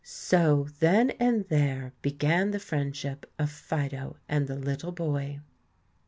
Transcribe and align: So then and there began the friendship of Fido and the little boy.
So 0.03 0.65
then 0.79 1.11
and 1.19 1.43
there 1.47 1.93
began 2.01 2.49
the 2.49 2.59
friendship 2.59 3.31
of 3.37 3.51
Fido 3.51 4.17
and 4.27 4.47
the 4.47 4.55
little 4.57 4.91
boy. 4.91 5.41